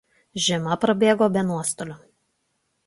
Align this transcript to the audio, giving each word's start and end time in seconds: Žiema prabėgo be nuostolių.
Žiema 0.45 0.77
prabėgo 0.85 1.29
be 1.37 1.47
nuostolių. 1.53 2.03